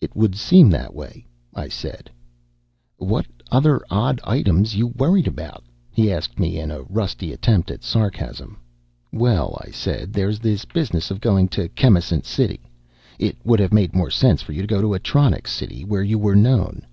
"It 0.00 0.16
would 0.16 0.34
seem 0.34 0.68
that 0.70 0.94
way," 0.96 1.28
I 1.54 1.68
said. 1.68 2.10
"What 2.96 3.26
other 3.52 3.80
odd 3.88 4.20
items 4.24 4.74
you 4.74 4.88
worried 4.88 5.28
about?" 5.28 5.62
he 5.92 6.12
asked 6.12 6.40
me, 6.40 6.58
in 6.58 6.72
a 6.72 6.82
rusty 6.82 7.32
attempt 7.32 7.70
at 7.70 7.84
sarcasm. 7.84 8.58
"Well," 9.12 9.56
I 9.64 9.70
said, 9.70 10.12
"there's 10.12 10.40
this 10.40 10.64
business 10.64 11.12
of 11.12 11.20
going 11.20 11.46
to 11.50 11.68
Chemisant 11.68 12.24
City. 12.24 12.64
It 13.20 13.36
would 13.44 13.60
have 13.60 13.72
made 13.72 13.94
more 13.94 14.10
sense 14.10 14.42
for 14.42 14.50
you 14.52 14.62
to 14.62 14.66
go 14.66 14.80
to 14.80 14.92
Atronics 14.92 15.52
City, 15.52 15.84
where 15.84 16.02
you 16.02 16.18
were 16.18 16.34
known." 16.34 16.84